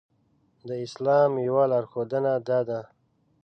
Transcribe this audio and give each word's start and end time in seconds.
د 0.67 0.69
اسلام 0.85 1.31
يوه 1.47 1.63
لارښوونه 1.71 2.31
دا 2.49 2.59
ده. 2.69 2.79